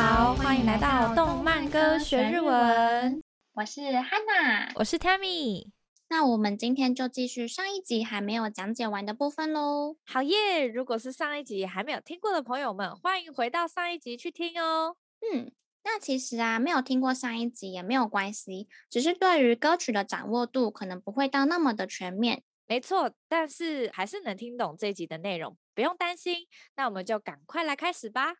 [0.00, 3.20] 好，欢迎来到动漫歌学日文。
[3.54, 5.72] 我是 Hana，我是 Tammy。
[6.08, 9.96] 那我们今天就继续上一集还没有讲解完的部分喽。
[10.06, 10.64] 好耶！
[10.68, 14.94] 如果是上一集还没有听过的朋友们，欢迎回到上一集去听哦。
[15.20, 15.50] 嗯，
[15.82, 22.44] 那其实啊，没有听过上一集也没有关系，只是对于歌曲的掌握度可能不会到那么的全面。
[22.68, 26.46] 没错，但是还是能听懂这一集的内容，不用担心。
[26.76, 28.34] 那我们就赶快来开始吧。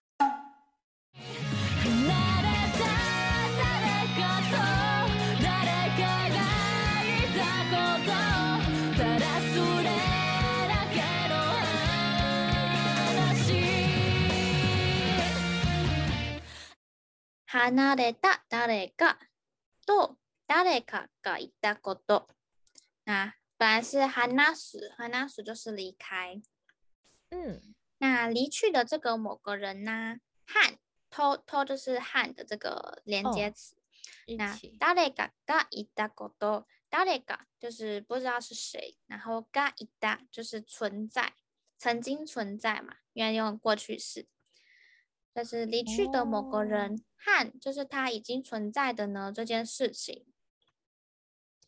[17.70, 19.18] 离れた谁か
[19.86, 20.16] と
[20.48, 22.26] 谁かがいたこと。
[23.04, 26.40] 那本来是话す，话す就是离开。
[27.30, 30.18] 嗯，那离去的这个某个人呢？
[30.46, 30.78] 和
[31.09, 33.75] とと就是和的这个连接词。
[33.75, 33.79] 哦、
[34.37, 41.33] 那谁かがいたこと，谁か就是不知道是谁，然后がいた就是存在，
[41.77, 44.27] 曾经存在嘛，因为用过去式。
[45.35, 50.25] 就是离去的某个人、哦、和就是他已经存在的呢这件事情。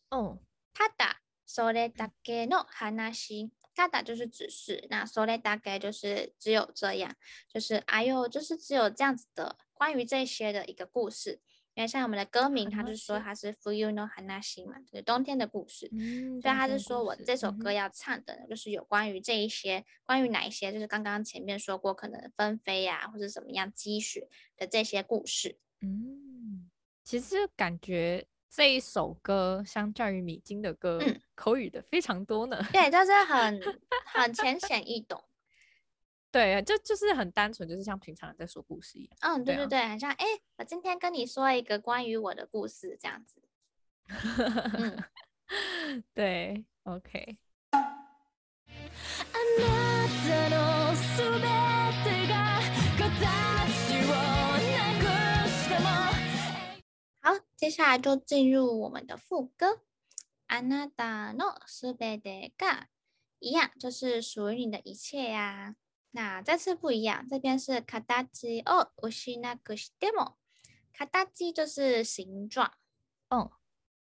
[0.08, 0.38] 哦，
[0.72, 7.14] ただそれだけの话， ただ就是只是，那それだけ就是只有这样，
[7.52, 11.40] 就是哎呦，就是只有这样子的关于这些的一个故事。
[11.74, 15.90] 因为像我们的歌名，他就说它是冬の话嘛，就是冬天的故事。
[15.92, 25.58] 嗯，所以他是说我这首歌要唱的，就是有关于这一些，嗯、关于哪一些，就是刚刚前面说过，可能纷飞呀，或者怎么样积雪的这些故事。
[25.82, 26.70] 嗯，
[27.04, 32.61] 其实感觉这一首歌相较于米津的歌，嗯、 口语的非常多呢。
[32.71, 33.59] 对， 就是很
[34.05, 35.23] 很浅显易懂。
[36.31, 39.17] 对，就就是很单纯，就是像平常人在说故事一样。
[39.21, 40.25] 嗯，对对对，很像哎，
[40.57, 43.41] 我今天跟你说一个关于我的故事，这样子。
[44.77, 47.37] 嗯， 对，OK。
[57.23, 59.81] 好，接下来就进入我们的副歌。
[60.50, 62.88] あなたのすべてが
[63.40, 65.74] 一样，就是属于你的一切呀。
[66.12, 70.36] 那这次不一样，这边是形を失くしても，
[70.92, 72.72] 形就是形状，
[73.28, 73.50] 哦，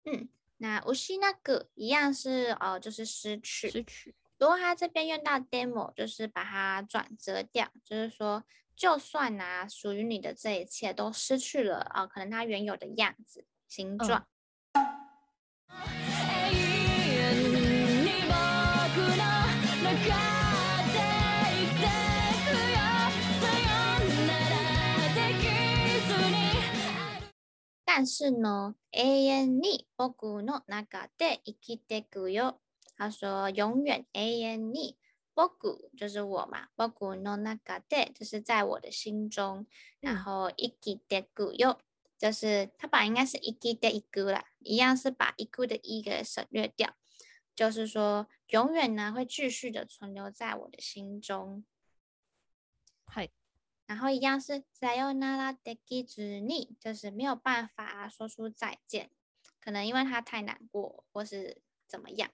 [0.05, 4.16] 嗯，那失く一样是哦，就是失去，失去。
[4.37, 8.43] 不过它这边用到 demo，就是把它转折掉，就是说，
[8.75, 14.27] 就算啊，属于你的这一切都失去了啊、哦，可能它原有的样子、形状。
[27.97, 32.60] 但是呢，永远に仆の中で生きてくよ。
[32.97, 34.97] 他说永远，永远に
[35.34, 35.50] 仆
[35.97, 39.66] 就是我嘛，仆の中で就是在我的心中。
[40.00, 41.78] 然后生きてくよ
[42.19, 46.94] 就是他本来应该是生きていく啦，一样是把いく的一给省略掉，
[47.56, 51.65] 就是说永远呢会继续的存留在我的心中。
[53.06, 53.35] 嗨。
[53.87, 59.10] 然后一样是さよならできずに，就是没有办法说出再见，
[59.60, 62.31] 可能因为他太难过，或是怎么样。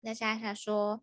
[0.00, 1.00] 那下下说，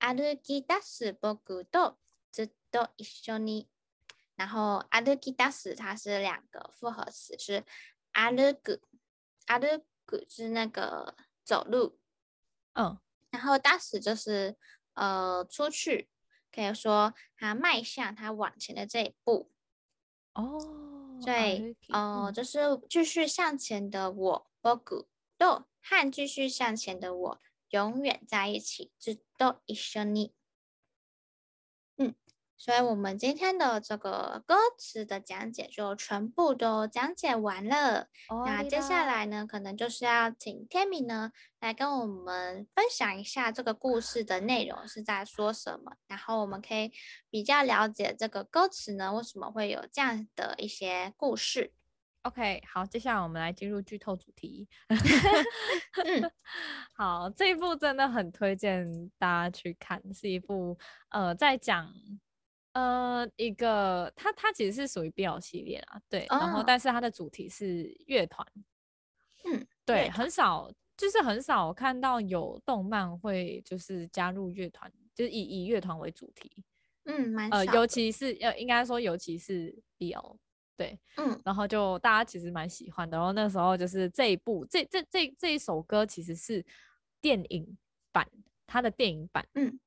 [0.00, 1.98] 歩き出す仆と
[2.32, 3.68] ずっと一绪に，
[4.34, 7.64] 然后歩き出す它是两个复合词，是。
[8.12, 8.80] 歩く，
[9.46, 11.98] 歩く是那个走路，
[12.74, 12.98] 嗯，
[13.30, 14.56] 然后出す就是
[14.94, 16.08] 呃出去，
[16.50, 19.50] 可以说他迈向他往前的这一步，
[20.34, 25.06] 哦，对，哦、呃，就是继续向前的我，仆
[25.38, 27.40] と和继续向前的我
[27.70, 30.32] 永远在一起，ずっと一绪に，嗯。
[32.61, 38.07] 所以，我们今天的这个歌词的讲解就全部都讲解完了。
[38.27, 46.91] Oh, 那接下来呢，可能就是要请 Tammy 呢来跟我们分享一下这个故事的内容是在说什么，然后我们可以
[47.31, 51.73] 比较了解这个歌词呢为什么会有这样的一些故事。
[52.21, 54.69] OK，好，接下来我们来进入剧透主题。
[56.05, 56.31] 嗯，
[56.95, 60.77] 好，这一部真的很推荐大家去看，是一部
[61.09, 61.91] 呃在讲。
[62.73, 68.47] 呃，一个，它它其实是属于 BL 系列啊，对，哦、然后但是它的主题是乐团，
[69.45, 76.63] 嗯，对，很少，就是很少看到有动漫会就是加入乐团，就是以以乐团为主题。
[77.03, 80.37] 嗯，蛮呃，尤其是呃，应该说尤其是 BL，
[80.77, 83.17] 对，嗯，然后就大家其实蛮喜欢的。
[83.17, 86.63] 然后那时候就是这一部这这这这一首歌其实是
[87.19, 87.77] 电影
[88.13, 88.25] 版，
[88.65, 89.77] 它的电影版，嗯，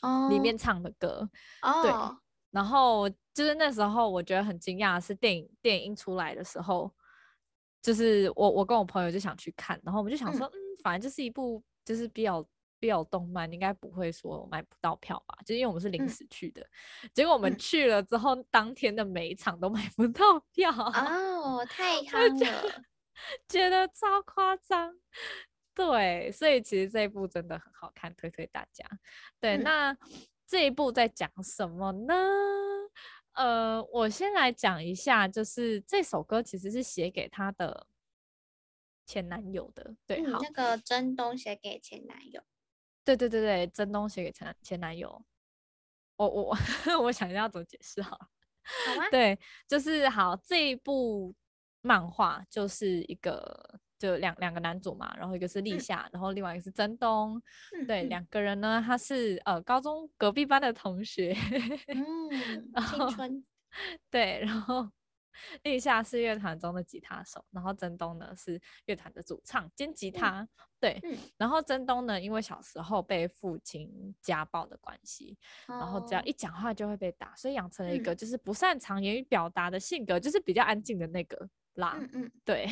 [0.00, 1.30] 哦，里面唱的歌，
[1.62, 1.92] 哦，对。
[2.52, 6.88] 然后就是那时候我觉得很惊讶的是电影电影出来的时候，
[7.82, 12.46] 就是我我跟我朋友就想去看，然后我们就想说，嗯，嗯，反正就是一部就是比较。
[12.82, 15.38] 比较动漫应该不会说买不到票吧？
[15.46, 16.60] 就因为我们是临时去的，
[17.04, 22.82] 嗯、结果我们去了之后，嗯、当天的每一场都买不到票哦，太 夯了，
[23.46, 24.92] 觉得超夸张。
[25.72, 28.84] 对，所以其实这一部真的很好看，推推大家。
[29.38, 29.96] 对，嗯、那
[30.52, 32.14] 这一部在讲什么呢？
[33.32, 37.86] 呃，我先来讲一下，就是这首歌其实是写给她的
[39.06, 39.96] 前男友的。
[40.06, 42.42] 对，嗯、好，那个真东写给前男友。
[43.02, 45.24] 对对对对，真东写给前前男友，
[46.16, 46.56] 我我
[47.04, 48.28] 我想一下要怎么解释好了。
[48.86, 49.08] 好吗？
[49.10, 51.34] 对，就是好这一部
[51.80, 57.40] 漫画就是一个就两两个男主嘛，然后一个是立夏，嗯、然后另外一个是曾东。
[57.72, 61.32] 嗯、对，两个人呢，他是呃高中隔壁班的同学。
[61.94, 63.44] 嗯，青春。
[64.10, 64.90] 对，然后。
[65.64, 70.42] 立夏是乐团中的吉他手，然后曾东呢是乐团的主唱兼吉他。
[70.42, 75.34] 嗯、对，嗯、然后曾东呢，因为小时候被父亲家暴的关系，
[75.68, 81.96] 哦、然后只要一讲话就会被打，所以养成了一个就是不擅长言语表达的性格，嗯、就是比较安静的那个啦。
[81.98, 82.66] 嗯嗯，对，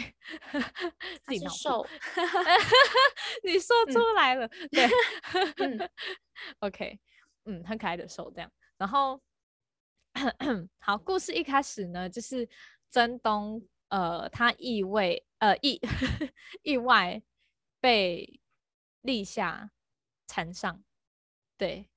[1.25, 1.87] 自己脑补。
[3.45, 4.89] 你说出来了， 嗯、对。
[5.59, 5.91] 嗯、
[6.61, 7.01] OK，
[7.45, 9.21] 嗯，很可爱的瘦这样，然后。
[10.81, 12.47] 好，故事一开始呢，就是
[12.91, 15.81] 真东，呃，他意外，呃，意
[16.65, 17.23] 意外
[17.81, 18.41] 被
[19.03, 19.71] 立夏
[20.27, 20.83] 缠上，
[21.57, 21.89] 对，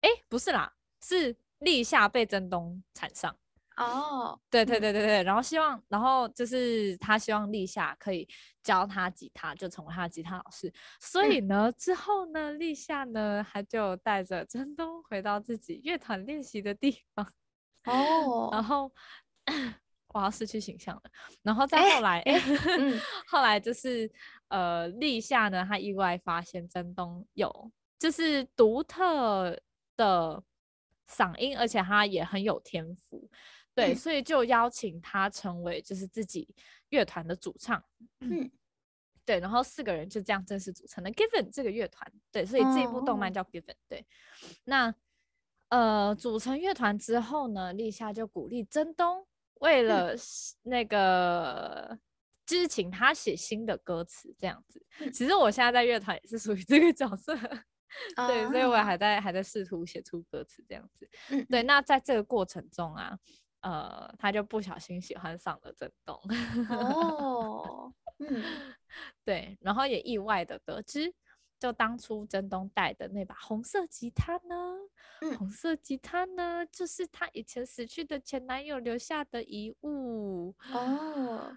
[0.00, 3.38] 哎，不是啦，是立夏被真东缠上，
[3.76, 8.28] 哦，对对对对对，然后希望，然后就是他希望立夏可以
[8.62, 17.26] 教他吉他，就成为他的吉他老师，所以呢，嗯、之后呢，立夏呢，他就带着真东回到自己乐团练习的地方。
[17.84, 18.62] 哦，然。
[18.62, 18.92] 后
[20.14, 21.02] 我要失去形象了。
[21.42, 24.08] 然后再后来，欸欸嗯、 后来就是
[24.48, 29.58] 呃，立夏呢，他意外发现真东有就是独特
[29.96, 30.42] 的
[31.08, 33.28] 嗓音，而且他也很有天赋，
[33.74, 36.54] 对，嗯、所以就邀请他成为就是自己
[36.90, 37.82] 乐团的主唱。
[38.20, 38.50] 嗯，
[39.24, 42.12] 对，然后四个人就这样正式组成了 Given 这个乐团。
[42.30, 43.74] 对，所以这一部动漫叫 Given。
[43.88, 44.06] 对，
[44.64, 44.94] 那。
[45.68, 50.14] 呃，组成乐团之后呢，立夏就鼓励真东，为了
[50.64, 51.98] 那个，
[52.44, 54.84] 就是请他写新的歌词，这样子。
[55.10, 57.34] 其实我现在在乐团也是属于这个角色，
[58.28, 61.08] 对，所以我还在还在试图写出歌词这样子。
[61.48, 63.18] 对，那在这个过程中啊，
[63.62, 66.14] 呃，他就不小心喜欢上了真东。
[66.68, 68.44] 哦，嗯，
[69.24, 71.12] 对，然后也意外的得知。
[71.58, 74.74] 就当初真东带的那把红色吉他呢？
[75.20, 81.56] 嗯、红色吉他呢，就是他以前死去的前男友留下的遗物哦。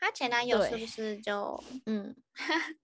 [0.00, 2.16] 他前男友是不是就对 嗯？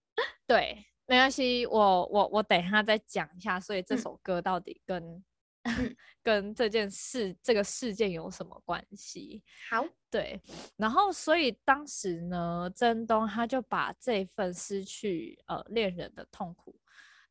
[0.47, 3.59] 对，没关系，我我我等一下再讲一下。
[3.59, 5.25] 所以这首歌到底跟、嗯？
[6.23, 9.43] 跟这件事、这个事件有什么关系？
[9.71, 10.41] 好，对，
[10.77, 16.79] 然后所以当时呢，真东他就把这份失去呃恋人的痛苦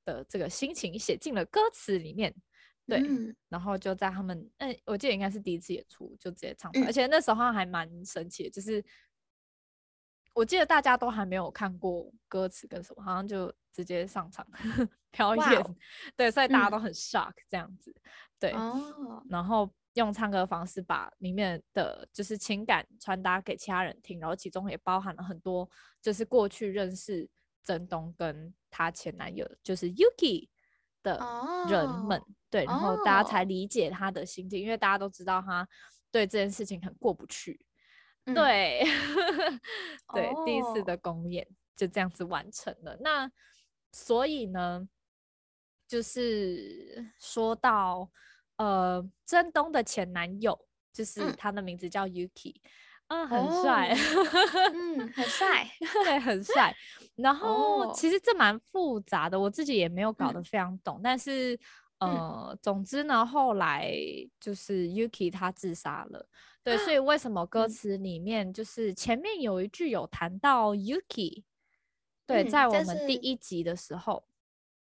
[0.06, 2.34] 的这个心情写进了歌词里面，
[2.88, 8.84] 对，嗯、然后就在他们，嗯，我记得应该是第一次演出就直接唱出来，嗯、而且那时候还蛮神奇的，就是
[10.34, 13.54] 我记得大家都还没有看过歌词跟什么，好像就。
[13.74, 14.46] 直接上场
[15.12, 15.75] 表演，Wow.
[16.16, 18.01] 对，所以大家都很 shock 这样子，嗯、
[18.40, 19.24] 对，oh.
[19.30, 25.70] 然后用唱歌的方式把里面的就是情感传达给其他人听，然后其中也包含了很多
[26.01, 27.30] 就是过去认识
[27.63, 30.48] 曾东跟他前男友就是 Yuki
[31.04, 31.20] 的
[31.70, 32.28] 人们，oh.
[32.50, 34.63] 对，然后大家才理解他的心境，oh.
[34.63, 35.68] 因为大家都知道他
[36.10, 37.66] 对这件事情很过不去，
[38.25, 38.84] 嗯、对，
[40.13, 40.46] 对，oh.
[40.46, 43.30] 第一次的公演就这样子完成了，那。
[43.92, 44.88] 所以呢，
[45.88, 48.10] 就是说到
[48.58, 50.58] 呃，真东的前男友，
[50.94, 52.56] 就是他的名字叫 Yuki，
[53.08, 53.96] 嗯，很帅，
[54.74, 55.68] 嗯，很帅，
[56.06, 56.74] 对，很帅。
[57.16, 61.02] 然后其实这蛮复杂的，我自己也没有搞得非常懂。
[61.04, 61.60] 但是
[62.00, 63.94] 呃，总之呢，后来
[64.40, 66.28] 就是 Yuki 他自杀了，
[66.64, 71.44] 对，所以 为什么歌词里面就是前面有一句有谈到 Yuki？
[72.25, 74.24] 对，在我们第一集的时候，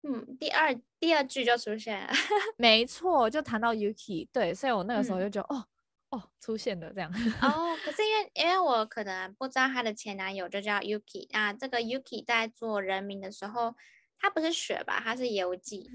[0.02, 2.12] 嗯，第二第二句就出现了，
[2.56, 5.66] 没错，就谈到 Yuki，对，所以我那个时候就觉得，哦
[6.11, 7.11] 哦，出现了这样。
[7.42, 13.75] 哦，可是因为因为我可能不知道他的前男友就叫 Yuki，那这个 Yuki 在做人名的时候，
[14.18, 15.90] 他不是雪吧，他是游记。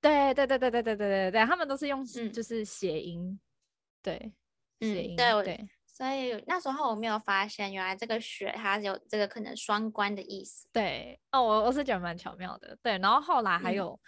[0.00, 3.38] 对对对对对对对对对，他们都是用就是谐音，
[4.02, 4.32] 对，
[4.80, 5.68] 谐音，对对。
[6.00, 10.66] 所以那时候我没有发现，原来这个雪它有这个可能双关的意思。
[10.72, 12.74] 对，哦，我我是觉得蛮巧妙的。
[12.82, 14.00] 对，然后后来还有，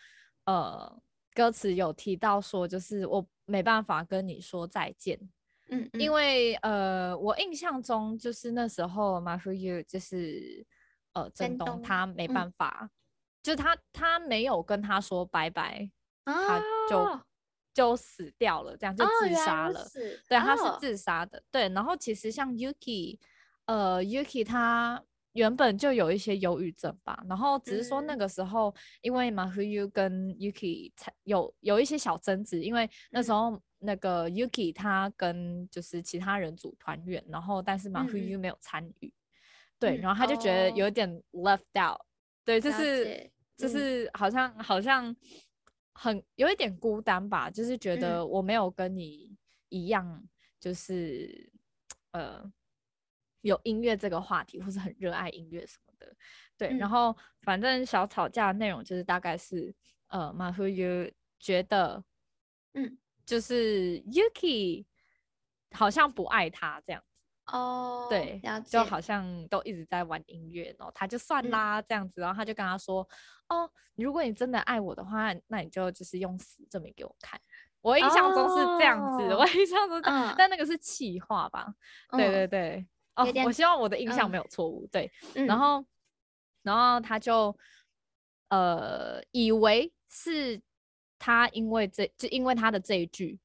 [0.47, 1.03] 嗯、呃，
[1.35, 5.21] 歌词有提到说，就是我没办法跟你说再见。
[5.69, 10.67] 嗯，嗯，因为呃，我印象中就是那时候 Mafuyu 就是
[11.13, 12.91] 呃，郑东他没办法，嗯、
[13.43, 15.91] 就是他他没有跟他说拜拜，
[16.25, 16.59] 哦、他
[16.89, 17.21] 就。
[17.75, 19.81] 就死掉了，这样就自杀了。
[19.81, 19.91] 哦、
[20.29, 21.39] 对，他是自杀的。
[21.39, 23.19] 哦、对，然后其实像 Yuki，
[23.65, 25.03] 呃，Yuki 他
[25.33, 39.13] 原本就有一些忧郁症吧，然后只是说那个时候，嗯、因为 Mafuyu 跟 Yuki 才有有一些小争执，因为那时候那个 Yuki 他跟就是其他人组团圆，然后但是 Mafuyu 没有参与，嗯、
[39.79, 42.07] 对，然后他就觉得有点 left out，、嗯、
[42.45, 45.17] 对，就是就是好像好像。
[45.95, 49.37] 很有一点孤单吧，就是觉得我没有跟你
[49.69, 50.23] 一样，
[50.59, 51.51] 就是、
[52.13, 52.53] 嗯、呃
[53.43, 56.17] 有音乐这个话题，或是很热爱音乐什么的。
[56.57, 59.75] 对，嗯、然后反正小吵架的内容就是大概是
[60.07, 62.03] 呃，Mafuyu 觉得，
[62.75, 62.97] 嗯，
[63.27, 64.85] 就是 Yuki
[65.73, 67.12] 好像不爱他这样子
[67.47, 73.07] 哦，对，就好像都一直在玩音乐，然后他就算啦、嗯、这样子，然后他就跟他说。
[73.49, 77.39] 哦，如果你真的爱我的话，那你就就是用死证明给我看。
[77.83, 80.01] 我印象中是这样子， 哦、我印象中
[80.39, 81.67] 但那个是气话吧？
[82.13, 82.87] 嗯、对对对。
[83.15, 84.87] 哦，我希望我的印象没有错误。
[84.87, 85.13] 嗯、对，
[85.45, 85.85] 然后，
[86.63, 87.55] 然后他就
[88.49, 90.59] 呃以为是
[91.19, 93.39] 他因为这就因为他的这一句，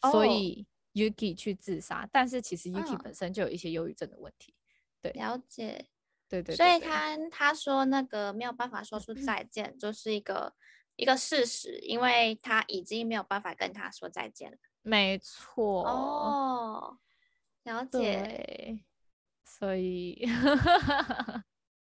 [0.00, 4.54] 哦、所以 Yuki 去自杀，但是其实 Yuki 本身就有一些忧郁症的问题。
[5.00, 5.86] 对，了解。
[6.28, 10.54] 对对，对，所以他他说那个没有办法说出再见，嗯、就是一个
[10.96, 14.56] 一个事实，因为他已经没有办法跟他说再见了。
[14.82, 15.86] 没错。
[15.86, 16.98] 哦，
[17.64, 18.80] 了解。
[19.44, 20.26] 所以，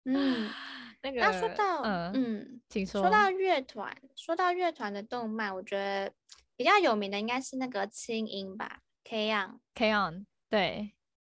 [0.04, 0.50] 嗯，
[1.02, 3.02] 那个，那说到，嗯，嗯请说。
[3.02, 6.11] 说到乐团，说到乐团的动漫，我觉得
[6.56, 10.92] 比较有名的应该是那个轻音吧，K-On，K-On，对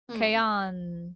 [0.08, 1.16] ，K-On。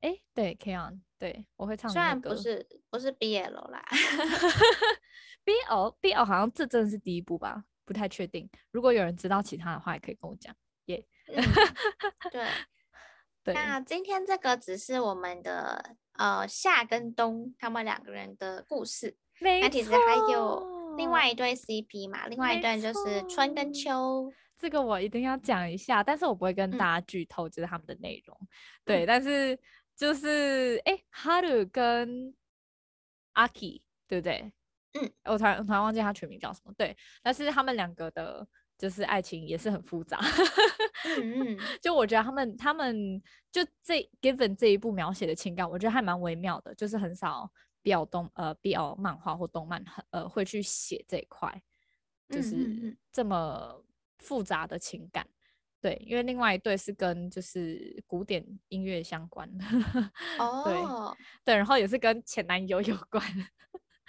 [0.00, 1.92] 哎、欸，对，K-On，对我会唱的。
[1.92, 3.84] 虽然不是不是 BL 啦，
[5.46, 8.50] BL BL 好像这真的是第一部吧，不太确定。
[8.72, 10.52] 如果有人知道其他的话，也可以跟我讲。
[10.86, 11.36] 耶、yeah.
[11.36, 12.46] 嗯，对
[13.44, 13.54] 对。
[13.54, 24.32] 那今天这个只是我们的呃夏跟冬他们两个人的故事，那其实还有另外一对 CP 嘛，另外一段就是春跟秋。
[24.56, 28.36] 这个我一定要讲一下，但是我不会跟大家剧透，就是他们的内容。
[28.40, 28.48] 嗯、
[28.84, 29.58] 对，但是。
[29.94, 32.34] 就是哎，哈鲁跟
[33.34, 34.50] 阿 K，对不对？
[34.94, 36.72] 嗯，我突然突然忘记他全名叫什么。
[36.78, 38.44] 对，但是他们两个的，
[38.78, 40.18] 就是爱情也是很复杂。
[41.18, 43.22] 嗯嗯， 就我觉得他们他们
[43.52, 47.48] 就这 Given 这一部描写的情感，我觉得还蛮微妙的，就是很少
[47.82, 51.62] BL 动呃 BL 漫画或动漫很呃会去写这一块，
[52.28, 53.82] 就是这么
[54.18, 55.26] 复杂的情感。
[55.80, 59.64] 对，因为另外一对是跟就是古典音乐相关的，
[60.38, 60.62] 哦，
[61.44, 63.20] 对对，然后也是跟前男友有关，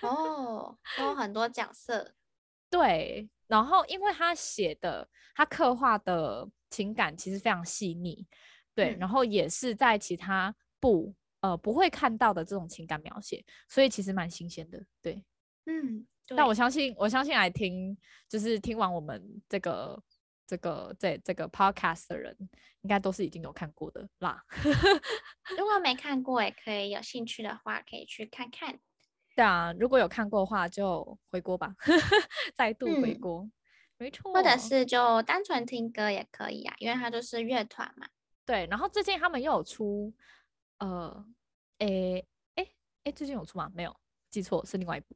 [0.03, 2.13] 哦，有很多角色，
[2.69, 8.27] 对，然后因为他写的他刻画的情感其实非常细腻，
[8.75, 15.23] 对，嗯、然后也是在其他部呃不会看到的这种情感描写，所以其实蛮新鲜的，对，
[15.67, 17.95] 嗯，但我相信我相信来听
[18.27, 20.01] 就是听完我们这个。
[20.45, 22.37] 这个这这个 podcast 的人
[22.81, 24.43] 应该都是已经有看过的啦。
[25.57, 28.77] 如果没看过，也可以有兴趣的话，可以去看看。
[29.37, 31.73] 对啊，如果有看过的话，就回锅吧，
[32.53, 33.51] 再度回锅，嗯、
[33.97, 34.33] 没错。
[34.33, 38.05] 或者是就单纯听歌也可以啊，因为它就是乐团嘛。
[38.45, 40.13] 对，然后最近他们又有出，
[40.85, 41.25] 呃，
[41.79, 42.75] 诶诶
[43.05, 43.71] 诶，最近有出吗？
[43.73, 43.95] 没有，
[44.29, 45.15] 记错，是另外一部。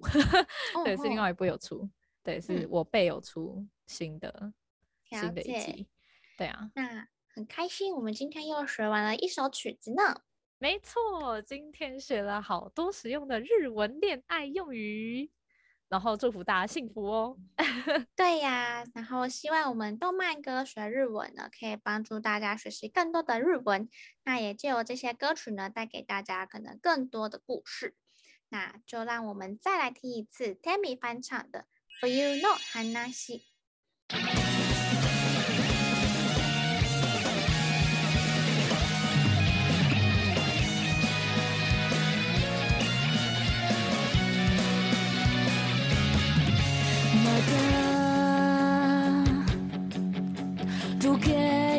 [0.86, 1.90] 对，是另外一部有出，
[2.24, 4.34] 对，是我辈有出新的。
[4.40, 4.54] 嗯
[5.10, 5.88] 新的一集，
[6.38, 10.22] 对啊，那很开心，我们今天又学完了一首曲子呢。
[10.58, 15.32] 没错，今天学了好多实用的日文恋爱用语。
[15.90, 17.38] 然后祝福大家幸福哦。
[18.16, 23.90] 对呀，然后希望我们动漫歌学日文呢，可以帮助大家学习更多的日文。
[24.24, 27.96] 那也借由这些歌曲呢，带给大家可能更多的故事。
[28.50, 31.66] 那就让我们再来听一次 Tammy 翻唱的
[32.02, 33.42] 《For You No Hana Shi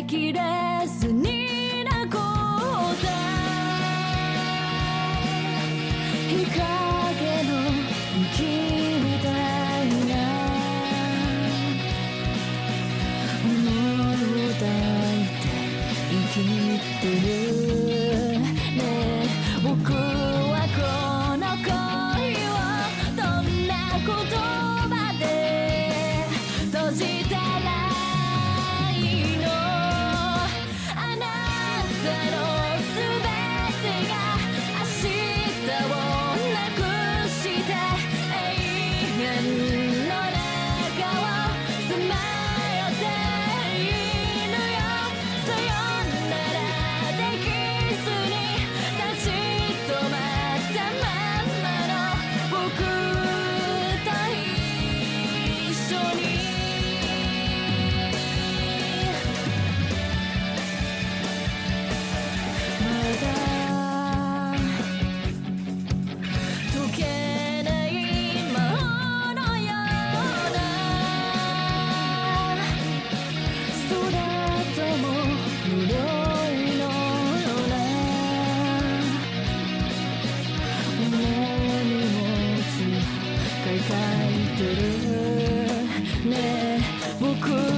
[0.09, 0.78] 冬
[84.61, 84.65] の
[87.37, 87.55] 话》。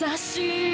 [0.00, 0.73] 優しい